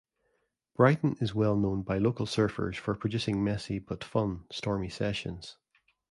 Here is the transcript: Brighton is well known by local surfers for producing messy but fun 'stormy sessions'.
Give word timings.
Brighton 0.75 1.15
is 1.21 1.35
well 1.35 1.55
known 1.55 1.83
by 1.83 1.99
local 1.99 2.25
surfers 2.25 2.75
for 2.75 2.95
producing 2.95 3.43
messy 3.43 3.77
but 3.77 4.03
fun 4.03 4.45
'stormy 4.51 4.89
sessions'. 4.89 5.57